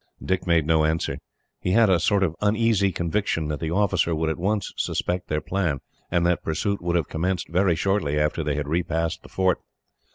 [0.25, 1.19] Dick made no answer.
[1.59, 5.41] He had a sort of uneasy conviction that the officer would at once suspect their
[5.41, 9.29] plan, and that pursuit would have commenced very shortly after they had re passed the
[9.29, 9.59] fort.